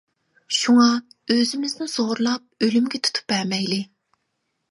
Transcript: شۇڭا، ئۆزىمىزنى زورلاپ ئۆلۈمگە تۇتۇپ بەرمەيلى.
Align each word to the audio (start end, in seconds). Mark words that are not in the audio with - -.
شۇڭا، 0.59 0.85
ئۆزىمىزنى 1.33 1.87
زورلاپ 1.97 2.67
ئۆلۈمگە 2.67 3.03
تۇتۇپ 3.09 3.31
بەرمەيلى. 3.35 3.81